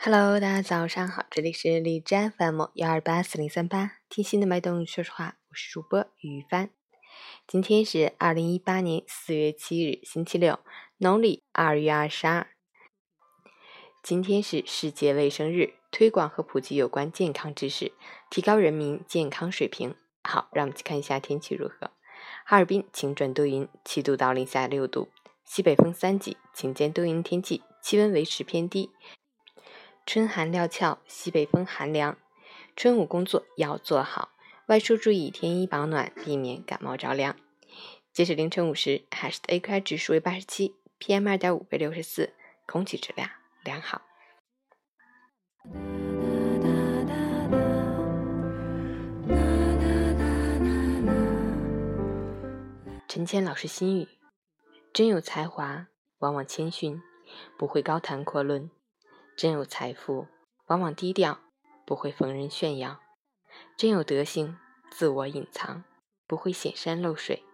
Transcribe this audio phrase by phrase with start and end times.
[0.00, 6.70] Hello，大家早上好，这里是荔枝 FM 幺二八四零三八，听心的脉动，说实话，我是主播雨帆。
[7.48, 10.60] 今天是二零一八年四月七日，星期六，
[10.98, 12.46] 农历二月二十二。
[14.00, 17.90] 今天是世界卫生日，推广和普及有关健康知识，
[18.30, 19.96] 提高人民健康水平。
[20.22, 21.90] 好，让我们去看一下天气如何。
[22.46, 25.08] 哈尔滨晴转多云，七度到零下六度，
[25.44, 28.92] 西北风三级，晴间多云天气，气温维持偏低。
[30.08, 32.16] 春寒料峭，西北风寒凉，
[32.74, 34.30] 春捂工作要做好，
[34.68, 37.36] 外出注意添衣保暖，避免感冒着凉。
[38.10, 42.32] 截止凌晨五时，海市的 AQI 指数为八十七，PM 二点五为六十四，
[42.64, 43.28] 空气质量
[43.62, 44.00] 良好。
[53.06, 54.08] 陈谦老师心语：
[54.94, 55.88] 真有才华，
[56.20, 57.02] 往往谦逊，
[57.58, 58.70] 不会高谈阔论。
[59.38, 60.26] 真有财富，
[60.66, 61.38] 往往低调，
[61.86, 62.98] 不会逢人炫耀；
[63.76, 64.58] 真有德行，
[64.90, 65.84] 自我隐藏，
[66.26, 67.44] 不会显山露水；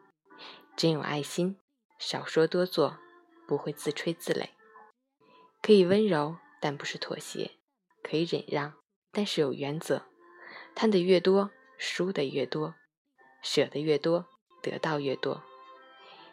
[0.74, 1.60] 真有爱心，
[1.98, 2.96] 少说多做，
[3.46, 4.48] 不会自吹自擂。
[5.60, 7.58] 可以温柔，但不是妥协；
[8.02, 8.72] 可以忍让，
[9.12, 10.06] 但是有原则。
[10.74, 12.72] 贪得越多，输得越多；
[13.42, 14.24] 舍得越多，
[14.62, 15.42] 得到越多。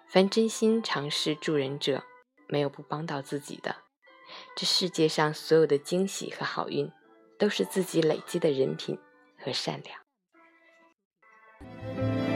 [0.07, 2.05] 凡真心尝试助人者，
[2.47, 3.90] 没有不帮到自己的。
[4.55, 6.91] 这世界上所有的惊喜和好运
[7.37, 8.97] 都是自己累积的人品
[9.37, 12.30] 和善良。